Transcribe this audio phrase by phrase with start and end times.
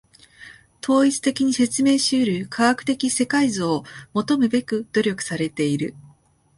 [0.83, 5.93] 統一的に説明し得る科学的世界像を求むべく努力されている。